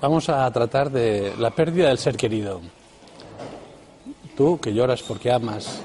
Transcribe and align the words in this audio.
Vamos 0.00 0.28
a 0.30 0.50
tratar 0.50 0.90
de 0.90 1.34
la 1.38 1.50
pérdida 1.50 1.88
del 1.88 1.98
ser 1.98 2.16
querido. 2.16 2.60
Tú 4.36 4.58
que 4.58 4.72
lloras 4.72 5.02
porque 5.02 5.30
amas, 5.30 5.82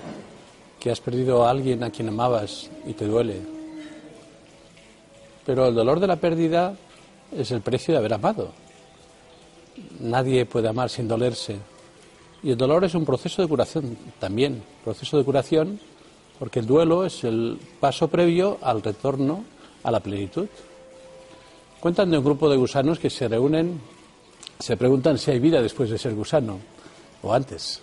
que 0.80 0.92
has 0.92 1.02
perdido 1.02 1.44
a 1.44 1.50
alguien 1.50 1.84
a 1.84 1.90
quien 1.90 2.08
amabas 2.10 2.70
y 2.86 2.94
te 2.94 3.06
duele. 3.06 3.42
Pero 5.46 5.68
el 5.68 5.76
dolor 5.76 6.00
de 6.00 6.08
la 6.08 6.16
pérdida 6.16 6.76
es 7.36 7.52
el 7.52 7.62
precio 7.62 7.94
de 7.94 7.98
haber 7.98 8.14
amado. 8.14 8.52
Nadie 10.00 10.46
puede 10.46 10.70
amar 10.70 10.90
sin 10.90 11.08
dolerse. 11.08 11.58
Y 12.46 12.52
el 12.52 12.58
dolor 12.58 12.84
es 12.84 12.94
un 12.94 13.06
proceso 13.06 13.42
de 13.42 13.48
curación 13.48 13.98
también, 14.20 14.62
proceso 14.84 15.18
de 15.18 15.24
curación, 15.24 15.80
porque 16.38 16.60
el 16.60 16.68
duelo 16.68 17.04
es 17.04 17.24
el 17.24 17.58
paso 17.80 18.08
previo 18.08 18.60
al 18.62 18.84
retorno 18.84 19.44
a 19.82 19.90
la 19.90 20.00
plenitud. 20.00 20.46
Cuentan 21.80 22.12
de 22.12 22.20
un 22.20 22.24
grupo 22.24 22.48
de 22.48 22.56
gusanos 22.56 23.00
que 23.00 23.10
se 23.10 23.28
reúnen 23.28 23.82
se 24.60 24.78
preguntan 24.78 25.18
si 25.18 25.32
hay 25.32 25.40
vida 25.40 25.60
después 25.60 25.90
de 25.90 25.98
ser 25.98 26.14
gusano 26.14 26.60
o 27.24 27.34
antes. 27.34 27.82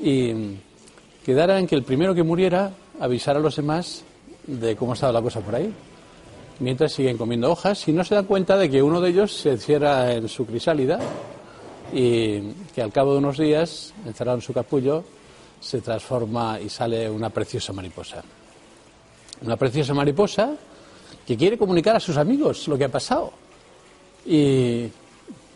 Y 0.00 0.32
quedara 1.24 1.58
en 1.58 1.66
que 1.66 1.74
el 1.74 1.82
primero 1.82 2.14
que 2.14 2.22
muriera 2.22 2.70
avisara 3.00 3.40
a 3.40 3.42
los 3.42 3.56
demás 3.56 4.04
de 4.46 4.76
cómo 4.76 4.94
estaba 4.94 5.12
la 5.12 5.22
cosa 5.22 5.40
por 5.40 5.56
ahí. 5.56 5.74
Mientras 6.60 6.92
siguen 6.92 7.18
comiendo 7.18 7.50
hojas 7.50 7.88
y 7.88 7.92
no 7.92 8.04
se 8.04 8.14
dan 8.14 8.26
cuenta 8.26 8.56
de 8.56 8.70
que 8.70 8.80
uno 8.80 9.00
de 9.00 9.10
ellos 9.10 9.32
se 9.32 9.50
encierra 9.50 10.12
en 10.12 10.28
su 10.28 10.46
crisálida 10.46 11.00
y 11.92 12.40
que 12.74 12.82
al 12.82 12.90
cabo 12.90 13.12
de 13.12 13.18
unos 13.18 13.38
días, 13.38 13.92
encerrado 14.06 14.38
en 14.38 14.42
su 14.42 14.52
capullo, 14.52 15.04
se 15.60 15.80
transforma 15.80 16.58
y 16.58 16.68
sale 16.68 17.08
una 17.08 17.30
preciosa 17.30 17.72
mariposa. 17.72 18.22
Una 19.42 19.56
preciosa 19.56 19.92
mariposa 19.94 20.54
que 21.26 21.36
quiere 21.36 21.58
comunicar 21.58 21.94
a 21.94 22.00
sus 22.00 22.16
amigos 22.16 22.66
lo 22.66 22.78
que 22.78 22.84
ha 22.84 22.88
pasado. 22.88 23.32
Y 24.26 24.88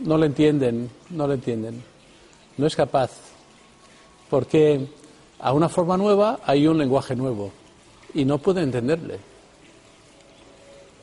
no 0.00 0.18
lo 0.18 0.26
entienden, 0.26 0.90
no 1.10 1.26
lo 1.26 1.34
entienden. 1.34 1.82
No 2.56 2.66
es 2.66 2.76
capaz, 2.76 3.10
porque 4.28 4.86
a 5.38 5.52
una 5.52 5.68
forma 5.68 5.96
nueva 5.96 6.40
hay 6.44 6.66
un 6.66 6.78
lenguaje 6.78 7.14
nuevo 7.16 7.50
y 8.14 8.24
no 8.24 8.38
puede 8.38 8.62
entenderle. 8.62 9.18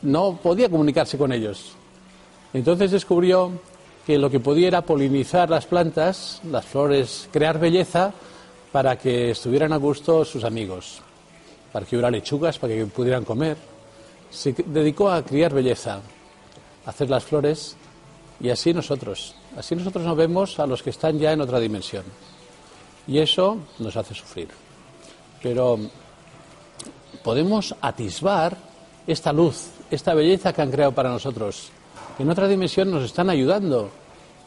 No 0.02 0.38
podía 0.42 0.70
comunicarse 0.70 1.18
con 1.18 1.32
ellos. 1.32 1.74
Entonces 2.54 2.92
descubrió 2.92 3.52
que 4.06 4.18
lo 4.18 4.30
que 4.30 4.40
podía 4.40 4.68
era 4.68 4.82
polinizar 4.82 5.50
las 5.50 5.66
plantas, 5.66 6.42
las 6.50 6.66
flores, 6.66 7.30
crear 7.32 7.60
belleza 7.60 8.14
para 8.72 8.98
que 8.98 9.32
estuvieran 9.32 9.72
a 9.72 9.78
gusto 9.78 10.26
sus 10.26 10.44
amigos, 10.44 11.02
para 11.72 11.86
que 11.86 11.96
hubiera 11.96 12.12
lechugas, 12.12 12.60
para 12.60 12.74
que 12.74 12.86
pudieran 12.86 13.24
comer. 13.24 13.56
Se 14.30 14.54
dedicó 14.66 15.10
a 15.10 15.24
criar 15.24 15.54
belleza, 15.54 16.02
a 16.86 16.90
hacer 16.90 17.10
las 17.10 17.24
flores 17.24 17.78
y 18.42 18.50
así 18.50 18.74
nosotros, 18.74 19.36
así 19.56 19.76
nosotros 19.76 20.04
nos 20.04 20.18
vemos 20.18 20.60
a 20.60 20.68
los 20.68 20.84
que 20.84 20.90
están 20.90 21.18
ya 21.20 21.32
en 21.32 21.42
otra 21.42 21.60
dimensión. 21.60 22.04
Y 23.08 23.20
eso 23.20 23.58
nos 23.80 23.96
hace 23.96 24.14
sufrir. 24.14 24.50
Pero 25.42 25.80
podemos 27.24 27.76
atisbar 27.80 28.58
esta 29.06 29.32
luz, 29.32 29.68
esta 29.92 30.14
belleza 30.14 30.52
que 30.52 30.62
han 30.62 30.72
creado 30.72 30.94
para 30.94 31.10
nosotros, 31.10 31.70
que 32.16 32.24
en 32.24 32.30
otra 32.30 32.48
dimensión 32.48 32.92
nos 32.92 33.04
están 33.04 33.30
ayudando 33.30 33.90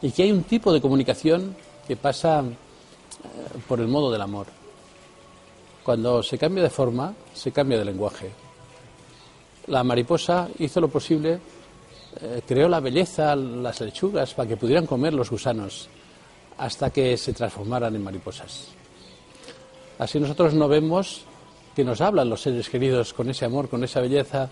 y 0.01 0.11
que 0.11 0.23
hay 0.23 0.31
un 0.31 0.43
tipo 0.43 0.71
de 0.71 0.81
comunicación 0.81 1.55
que 1.87 1.95
pasa 1.95 2.41
eh, 2.41 3.59
por 3.67 3.79
el 3.79 3.87
modo 3.87 4.11
del 4.11 4.21
amor. 4.21 4.47
Cuando 5.83 6.21
se 6.21 6.37
cambia 6.37 6.63
de 6.63 6.69
forma, 6.69 7.13
se 7.33 7.51
cambia 7.51 7.79
de 7.79 7.85
lenguaje. 7.85 8.31
La 9.67 9.83
mariposa 9.83 10.49
hizo 10.59 10.81
lo 10.81 10.89
posible 10.89 11.39
eh, 12.19 12.41
creó 12.47 12.67
la 12.67 12.79
belleza, 12.79 13.35
las 13.35 13.79
lechugas, 13.81 14.33
para 14.33 14.49
que 14.49 14.57
pudieran 14.57 14.87
comer 14.87 15.13
los 15.13 15.29
gusanos, 15.29 15.87
hasta 16.57 16.89
que 16.89 17.15
se 17.15 17.33
transformaran 17.33 17.95
en 17.95 18.03
mariposas. 18.03 18.69
Así 19.99 20.19
nosotros 20.19 20.53
no 20.53 20.67
vemos 20.67 21.25
que 21.75 21.83
nos 21.83 22.01
hablan 22.01 22.29
los 22.29 22.41
seres 22.41 22.69
queridos 22.69 23.13
con 23.13 23.29
ese 23.29 23.45
amor, 23.45 23.69
con 23.69 23.83
esa 23.83 24.01
belleza 24.01 24.49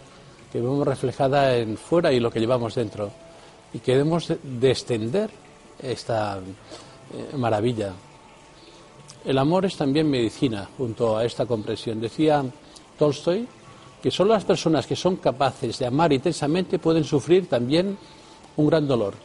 que 0.56 0.62
vemos 0.62 0.88
reflejada 0.88 1.58
en 1.58 1.76
fuera 1.76 2.14
y 2.14 2.22
lo 2.22 2.32
que 2.32 2.40
llevamos 2.40 2.76
dentro. 2.76 3.12
Y 3.74 3.80
queremos 3.80 4.32
de 4.42 4.72
extender 4.72 5.30
esta 5.84 6.38
eh, 6.38 7.36
maravilla. 7.36 7.92
El 9.26 9.38
amor 9.38 9.66
es 9.66 9.76
también 9.76 10.10
medicina 10.10 10.70
junto 10.78 11.18
a 11.18 11.26
esta 11.26 11.46
comprensión. 11.46 12.00
Decía 12.00 12.42
Tolstoy 12.98 13.46
que 14.02 14.10
solo 14.10 14.34
las 14.34 14.46
personas 14.46 14.88
que 14.88 14.96
son 14.96 15.18
capaces 15.18 15.78
de 15.78 15.88
amar 15.88 16.14
intensamente 16.14 16.80
pueden 16.80 17.04
sufrir 17.04 17.50
también 17.50 17.98
un 18.56 18.68
gran 18.68 18.88
dolor. 18.88 19.16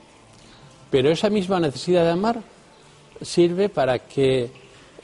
Pero 0.91 1.13
esa 1.13 1.31
misma 1.31 1.61
necesidad 1.61 2.03
de 2.03 2.11
amar 2.11 2.43
sirve 3.23 3.69
para 3.69 4.01
que 4.01 4.51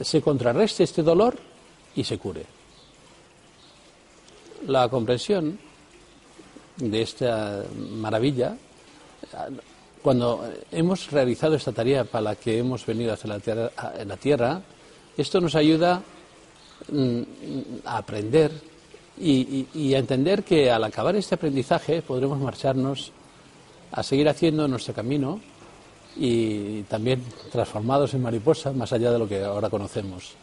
se 0.01 0.21
contrarreste 0.21 0.83
este 0.83 1.03
dolor 1.03 1.39
y 1.95 2.03
se 2.03 2.17
cure. 2.17 2.45
La 4.67 4.89
comprensión 4.89 5.66
de 6.77 7.01
esta 7.01 7.63
maravilla, 7.75 8.55
cuando 10.01 10.49
hemos 10.71 11.11
realizado 11.11 11.55
esta 11.55 11.71
tarea 11.71 12.03
para 12.05 12.21
la 12.21 12.35
que 12.35 12.59
hemos 12.59 12.85
venido 12.85 13.13
hacia 13.13 13.29
la 13.29 13.39
tierra, 13.39 13.71
la 14.05 14.17
tierra 14.17 14.61
esto 15.17 15.41
nos 15.41 15.55
ayuda 15.55 16.03
mm, 16.91 17.21
a 17.85 17.97
aprender 17.97 18.51
y, 19.19 19.93
a 19.95 19.97
entender 19.97 20.43
que 20.43 20.69
al 20.69 20.83
acabar 20.83 21.15
este 21.15 21.33
aprendizaje 21.33 22.03
podremos 22.03 22.39
marcharnos 22.39 23.11
a 23.91 24.03
seguir 24.03 24.29
haciendo 24.29 24.67
nuestro 24.67 24.93
camino 24.93 25.39
y 26.15 26.83
también 26.83 27.23
transformados 27.51 28.13
en 28.13 28.21
mariposas 28.21 28.75
más 28.75 28.93
allá 28.93 29.11
de 29.11 29.17
lo 29.17 29.27
que 29.27 29.43
ahora 29.43 29.71
conocemos, 29.71 30.33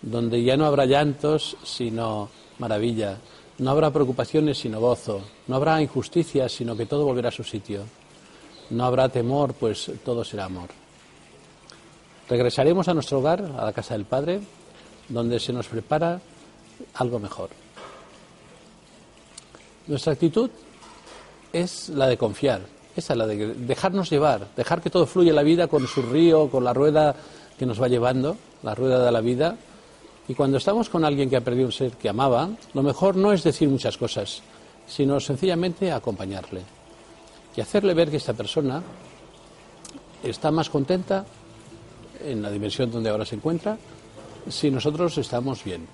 donde 0.00 0.42
ya 0.42 0.56
no 0.56 0.64
habrá 0.64 0.86
llantos 0.86 1.56
sino 1.62 2.30
maravilla, 2.58 3.18
no 3.58 3.70
habrá 3.70 3.90
preocupaciones 3.90 4.58
sino 4.58 4.80
gozo, 4.80 5.22
no 5.46 5.56
habrá 5.56 5.80
injusticia 5.80 6.48
sino 6.48 6.76
que 6.76 6.86
todo 6.86 7.04
volverá 7.04 7.28
a 7.28 7.32
su 7.32 7.44
sitio, 7.44 7.84
no 8.70 8.84
habrá 8.84 9.08
temor 9.08 9.54
pues 9.54 9.90
todo 10.04 10.24
será 10.24 10.46
amor. 10.46 10.70
Regresaremos 12.28 12.88
a 12.88 12.94
nuestro 12.94 13.18
hogar, 13.18 13.42
a 13.58 13.64
la 13.64 13.72
casa 13.72 13.94
del 13.94 14.06
Padre, 14.06 14.40
donde 15.08 15.38
se 15.38 15.52
nos 15.52 15.66
prepara 15.66 16.20
algo 16.94 17.18
mejor. 17.18 17.50
Nuestra 19.86 20.12
actitud 20.12 20.50
es 21.52 21.88
la 21.90 22.06
de 22.06 22.16
confiar, 22.16 22.62
esa 22.96 23.12
es 23.14 23.18
la 23.18 23.26
de 23.26 23.54
dejarnos 23.54 24.10
llevar, 24.10 24.48
dejar 24.56 24.80
que 24.80 24.90
todo 24.90 25.06
fluya 25.06 25.30
en 25.30 25.36
la 25.36 25.42
vida 25.42 25.66
con 25.66 25.86
su 25.86 26.02
río, 26.02 26.48
con 26.50 26.64
la 26.64 26.72
rueda 26.72 27.14
que 27.58 27.66
nos 27.66 27.80
va 27.80 27.88
llevando, 27.88 28.36
la 28.62 28.74
rueda 28.74 29.04
de 29.04 29.12
la 29.12 29.20
vida. 29.20 29.56
Y 30.28 30.34
cuando 30.34 30.58
estamos 30.58 30.88
con 30.88 31.04
alguien 31.04 31.28
que 31.28 31.36
ha 31.36 31.40
perdido 31.40 31.66
un 31.66 31.72
ser 31.72 31.92
que 31.92 32.08
amaba, 32.08 32.48
lo 32.74 32.82
mejor 32.82 33.16
no 33.16 33.32
es 33.32 33.42
decir 33.42 33.68
muchas 33.68 33.96
cosas, 33.96 34.42
sino 34.86 35.18
sencillamente 35.20 35.90
acompañarle 35.90 36.62
y 37.56 37.60
hacerle 37.60 37.94
ver 37.94 38.10
que 38.10 38.16
esta 38.16 38.32
persona 38.32 38.82
está 40.22 40.50
más 40.50 40.70
contenta 40.70 41.24
en 42.24 42.40
la 42.40 42.50
dimensión 42.50 42.90
donde 42.90 43.10
ahora 43.10 43.24
se 43.24 43.34
encuentra 43.34 43.76
si 44.48 44.70
nosotros 44.70 45.18
estamos 45.18 45.64
bien. 45.64 45.86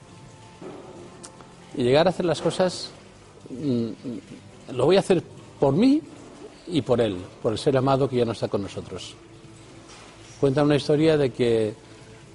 Y 1.77 1.83
llegar 1.83 2.07
a 2.07 2.11
hacer 2.11 2.27
las 2.27 2.41
cosas 2.41 2.91
Mm, 3.51 3.91
lo 4.75 4.85
voy 4.85 4.97
a 4.97 5.01
hacer 5.01 5.23
por 5.59 5.75
mí 5.75 6.03
y 6.67 6.83
por 6.83 7.01
él, 7.01 7.17
por 7.43 7.53
el 7.53 7.59
ser 7.59 7.77
amado 7.77 8.09
que 8.09 8.17
ya 8.17 8.25
no 8.25 8.33
está 8.33 8.49
con 8.49 8.63
nosotros. 8.63 9.15
Cuenta 10.41 10.63
una 10.63 10.77
historia 10.77 11.17
de 11.17 11.31
que 11.31 11.75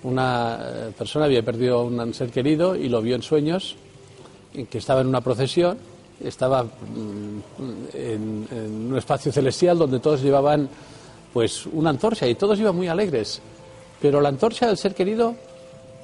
una 0.03 0.59
eh, 0.61 0.91
persona 0.97 1.25
había 1.25 1.43
perdido 1.43 1.79
a 1.79 1.83
un 1.83 2.13
ser 2.13 2.29
querido 2.29 2.75
y 2.75 2.89
lo 2.89 3.01
vio 3.01 3.15
en 3.15 3.21
sueños, 3.21 3.75
que 4.69 4.77
estaba 4.77 5.01
en 5.01 5.07
una 5.07 5.21
procesión, 5.21 5.77
estaba 6.23 6.63
mm, 6.63 6.67
en, 7.93 8.47
un 8.91 8.97
espacio 8.97 9.31
celestial 9.31 9.77
donde 9.77 9.99
todos 9.99 10.21
llevaban 10.21 10.69
pues 11.31 11.65
una 11.65 11.89
antorcha 11.89 12.27
y 12.27 12.35
todos 12.35 12.59
iban 12.59 12.75
muy 12.75 12.87
alegres. 12.87 13.41
Pero 13.99 14.21
la 14.21 14.29
antorcha 14.29 14.67
del 14.67 14.77
ser 14.77 14.93
querido 14.93 15.35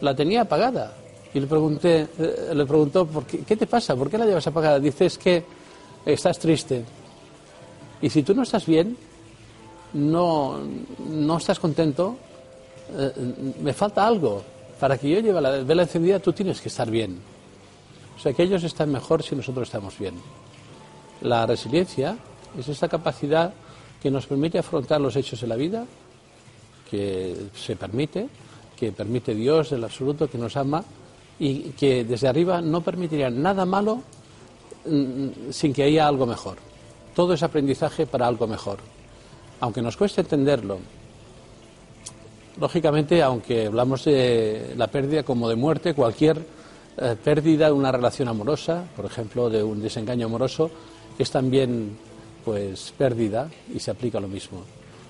la 0.02 0.16
tenía 0.16 0.42
apagada. 0.42 0.94
Y 1.34 1.40
le 1.40 1.46
pregunté, 1.46 2.08
eh, 2.18 2.52
le 2.56 2.66
preguntó, 2.66 3.06
¿por 3.06 3.26
qué, 3.26 3.40
¿qué 3.40 3.56
te 3.56 3.68
pasa? 3.68 3.96
¿Por 3.96 4.10
qué 4.10 4.18
la 4.18 4.26
llevas 4.26 4.48
apagada? 4.48 4.80
Dice, 4.80 5.06
es 5.06 5.18
que 5.18 5.44
estás 6.06 6.40
triste. 6.40 6.84
Y 8.02 8.10
si 8.10 8.24
tú 8.24 8.34
no 8.34 8.44
estás 8.44 8.66
bien, 8.66 8.98
no, 9.94 10.60
no 11.08 11.38
estás 11.38 11.60
contento, 11.60 12.18
eh, 12.98 13.12
me 13.62 13.74
falta 13.74 14.06
algo. 14.06 14.44
Para 14.80 14.98
que 14.98 15.10
yo 15.10 15.20
lleve 15.20 15.42
la 15.42 15.52
vela 15.64 15.84
encendida, 15.84 16.20
tú 16.20 16.32
tienes 16.32 16.62
que 16.62 16.70
estar 16.70 16.90
bien. 16.90 17.20
O 18.18 18.20
sea, 18.22 18.34
que 18.34 18.44
ellos 18.44 18.64
están 18.64 18.92
mejor 18.92 19.24
si 19.24 19.36
nosotros 19.36 19.68
estamos 19.68 19.98
bien. 19.98 20.16
La 21.22 21.46
resiliencia 21.46 22.18
es 22.58 22.68
esta 22.68 22.88
capacidad 22.88 23.54
que 24.02 24.10
nos 24.10 24.26
permite 24.26 24.60
afrontar 24.60 25.02
los 25.02 25.16
hechos 25.16 25.42
de 25.42 25.48
la 25.48 25.56
vida, 25.56 25.86
que 26.90 27.36
se 27.54 27.76
permite, 27.76 28.30
que 28.78 28.92
permite 28.92 29.36
Dios 29.36 29.70
del 29.70 29.84
absoluto, 29.84 30.30
que 30.30 30.38
nos 30.38 30.56
ama 30.56 30.84
y 31.38 31.72
que 31.72 32.04
desde 32.04 32.28
arriba 32.28 32.62
no 32.62 32.82
permitiría 32.82 33.30
nada 33.30 33.66
malo 33.66 34.02
mm, 34.86 35.52
sin 35.52 35.74
que 35.74 35.84
haya 35.84 36.08
algo 36.08 36.26
mejor. 36.26 36.58
Todo 37.16 37.34
es 37.34 37.44
aprendizaje 37.44 38.06
para 38.06 38.28
algo 38.28 38.48
mejor. 38.48 38.80
Aunque 39.60 39.82
nos 39.82 39.98
cueste 39.98 40.22
entenderlo, 40.22 40.80
lógicamente, 42.60 43.22
aunque 43.24 43.68
hablamos 43.68 44.06
de 44.06 44.74
la 44.76 44.88
pérdida 44.88 45.24
como 45.24 45.50
de 45.50 45.56
muerte, 45.56 45.94
cualquier 45.94 46.46
eh, 46.98 47.16
pérdida 47.24 47.68
de 47.68 47.72
una 47.72 47.92
relación 47.92 48.28
amorosa, 48.28 48.84
por 48.96 49.06
ejemplo, 49.06 49.50
de 49.50 49.64
un 49.64 49.82
desengaño 49.82 50.26
amoroso, 50.26 50.70
es 51.18 51.32
también 51.32 51.98
pues 52.44 52.94
pérdida 52.98 53.50
y 53.74 53.80
se 53.80 53.92
aplica 53.92 54.20
lo 54.20 54.28
mismo. 54.28 54.64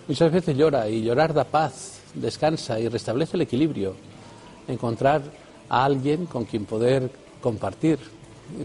Muchas 0.07 0.31
veces 0.31 0.57
llora 0.57 0.89
y 0.89 1.03
llorar 1.03 1.33
da 1.33 1.43
paz, 1.43 2.01
descansa 2.13 2.79
y 2.79 2.87
restablece 2.87 3.37
el 3.37 3.41
equilibrio. 3.41 3.95
Encontrar 4.67 5.21
a 5.69 5.85
alguien 5.85 6.25
con 6.25 6.45
quien 6.45 6.65
poder 6.65 7.09
compartir, 7.41 7.99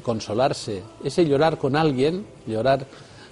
consolarse. 0.02 0.82
Ese 1.02 1.26
llorar 1.26 1.58
con 1.58 1.76
alguien, 1.76 2.24
llorar 2.46 2.86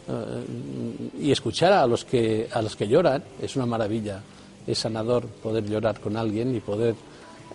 eh, 0.09 1.21
y 1.21 1.33
escuchar 1.33 1.73
a 1.73 1.87
los 1.87 2.05
que 2.05 2.49
a 2.53 2.61
los 2.61 2.77
que 2.77 2.89
lloran 2.89 3.23
es 3.41 3.57
una 3.57 3.67
maravilla. 3.67 4.23
Es 4.67 4.79
sanador 4.79 5.27
poder 5.27 5.65
llorar 5.69 6.01
con 6.01 6.17
alguien 6.17 6.55
y 6.55 6.61
poder 6.61 6.95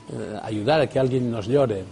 eh, 0.10 0.40
ayudar 0.42 0.80
a 0.80 0.88
que 0.88 1.00
alguien 1.00 1.30
nos 1.30 1.48
llore. 1.48 1.84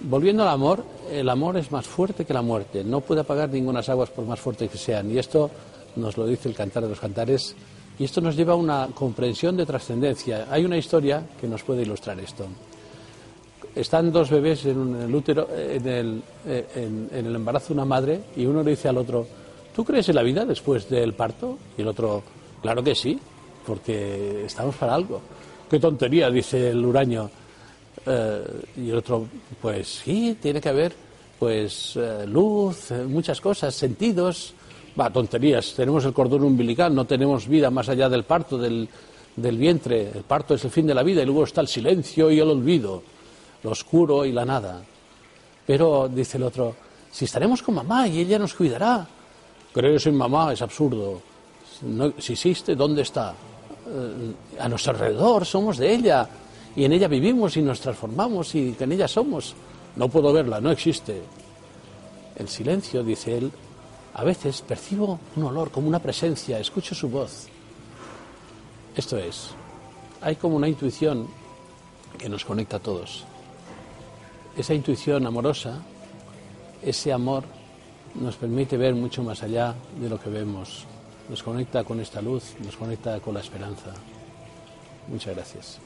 Volviendo 0.00 0.42
al 0.42 0.48
amor, 0.48 0.84
el 1.10 1.28
amor 1.28 1.56
es 1.58 1.70
más 1.70 1.86
fuerte 1.86 2.24
que 2.24 2.32
la 2.32 2.40
muerte. 2.40 2.82
No 2.82 3.00
puede 3.00 3.20
apagar 3.20 3.50
ninguna 3.50 3.80
aguas 3.80 4.08
por 4.10 4.24
más 4.24 4.40
fuertes 4.40 4.70
que 4.70 4.78
sean. 4.78 5.10
Y 5.10 5.18
esto 5.18 5.50
nos 5.96 6.16
lo 6.16 6.26
dice 6.26 6.48
el 6.48 6.54
cantar 6.54 6.84
de 6.84 6.88
los 6.90 7.00
cantares. 7.00 7.54
Y 7.98 8.04
esto 8.04 8.20
nos 8.20 8.36
lleva 8.36 8.54
a 8.54 8.56
una 8.56 8.88
comprensión 8.94 9.56
de 9.56 9.66
trascendencia. 9.66 10.46
Hay 10.50 10.64
una 10.64 10.78
historia 10.78 11.26
que 11.38 11.48
nos 11.48 11.62
puede 11.62 11.82
ilustrar 11.82 12.18
esto. 12.20 12.46
Están 13.74 14.10
dos 14.10 14.30
bebés 14.30 14.64
en, 14.64 15.02
el 15.02 15.14
útero, 15.14 15.48
en 15.54 15.86
el, 15.86 16.22
en 16.46 17.26
el 17.26 17.34
embarazo 17.34 17.68
de 17.68 17.74
una 17.74 17.84
madre 17.84 18.20
y 18.36 18.46
uno 18.46 18.62
le 18.62 18.70
dice 18.70 18.88
al 18.88 18.96
otro, 18.96 19.26
¿tú 19.74 19.84
crees 19.84 20.08
en 20.08 20.14
la 20.14 20.22
vida 20.22 20.44
después 20.44 20.88
del 20.88 21.12
parto? 21.12 21.58
Y 21.76 21.82
el 21.82 21.88
otro, 21.88 22.22
claro 22.62 22.82
que 22.82 22.94
sí, 22.94 23.20
porque 23.68 24.46
estamos 24.46 24.74
para 24.76 24.94
algo. 24.94 25.20
Qué 25.70 25.78
tontería, 25.78 26.30
dice 26.30 26.70
el 26.70 26.82
huraño. 26.82 27.30
Eh, 28.06 28.42
y 28.78 28.88
el 28.88 28.96
otro, 28.96 29.26
pues 29.60 30.00
sí, 30.02 30.38
tiene 30.40 30.58
que 30.58 30.70
haber 30.70 30.94
pues 31.38 31.94
eh, 31.96 32.24
luz, 32.26 32.90
eh, 32.90 33.04
muchas 33.06 33.42
cosas, 33.42 33.74
sentidos. 33.74 34.54
Va, 34.98 35.10
tonterías, 35.10 35.74
tenemos 35.76 36.06
el 36.06 36.14
cordón 36.14 36.44
umbilical, 36.44 36.94
no 36.94 37.04
tenemos 37.04 37.46
vida 37.46 37.70
más 37.70 37.90
allá 37.90 38.08
del 38.08 38.24
parto, 38.24 38.56
del, 38.56 38.88
del 39.36 39.58
vientre. 39.58 40.12
El 40.14 40.22
parto 40.22 40.54
es 40.54 40.64
el 40.64 40.70
fin 40.70 40.86
de 40.86 40.94
la 40.94 41.02
vida 41.02 41.22
y 41.22 41.26
luego 41.26 41.44
está 41.44 41.60
el 41.60 41.68
silencio 41.68 42.30
y 42.30 42.40
el 42.40 42.48
olvido, 42.48 43.02
lo 43.62 43.70
oscuro 43.70 44.24
y 44.24 44.32
la 44.32 44.46
nada. 44.46 44.80
Pero, 45.66 46.08
dice 46.08 46.38
el 46.38 46.44
otro, 46.44 46.74
si 47.12 47.26
estaremos 47.26 47.62
con 47.62 47.74
mamá 47.74 48.08
y 48.08 48.20
ella 48.20 48.38
nos 48.38 48.54
cuidará. 48.54 49.06
Crees 49.74 50.06
en 50.06 50.16
mamá 50.16 50.54
es 50.54 50.62
absurdo. 50.62 51.20
si 52.18 52.32
existe, 52.32 52.74
¿dónde 52.74 53.02
está? 53.02 53.34
A 54.58 54.68
nuestro 54.68 54.92
alrededor, 54.92 55.44
somos 55.44 55.78
de 55.78 55.92
ella 55.92 56.28
y 56.76 56.84
en 56.84 56.92
ella 56.92 57.08
vivimos 57.08 57.56
y 57.56 57.62
nos 57.62 57.80
transformamos 57.80 58.54
y 58.54 58.76
en 58.78 58.92
ella 58.92 59.08
somos. 59.08 59.54
No 59.96 60.08
puedo 60.08 60.32
verla, 60.32 60.60
no 60.60 60.70
existe. 60.70 61.22
El 62.36 62.48
silencio, 62.48 63.02
dice 63.02 63.38
él, 63.38 63.50
a 64.14 64.24
veces 64.24 64.62
percibo 64.62 65.18
un 65.36 65.44
olor 65.44 65.70
como 65.70 65.88
una 65.88 65.98
presencia, 65.98 66.58
escucho 66.58 66.94
su 66.94 67.08
voz. 67.08 67.48
Esto 68.94 69.16
es, 69.16 69.50
hay 70.20 70.36
como 70.36 70.56
una 70.56 70.68
intuición 70.68 71.28
que 72.18 72.28
nos 72.28 72.44
conecta 72.44 72.76
a 72.76 72.80
todos. 72.80 73.24
Esa 74.56 74.74
intuición 74.74 75.26
amorosa, 75.26 75.80
ese 76.82 77.12
amor, 77.12 77.44
nos 78.14 78.36
permite 78.36 78.76
ver 78.76 78.94
mucho 78.94 79.22
más 79.22 79.42
allá 79.42 79.74
de 80.00 80.08
lo 80.08 80.18
que 80.18 80.30
vemos. 80.30 80.84
Nos 81.28 81.42
conecta 81.42 81.84
con 81.84 82.00
esta 82.00 82.22
luz, 82.22 82.54
nos 82.64 82.76
conecta 82.76 83.20
con 83.20 83.34
la 83.34 83.40
esperanza. 83.40 83.92
Muchas 85.08 85.34
gracias. 85.34 85.78